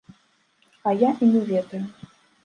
[0.83, 1.85] А я й не ведаю.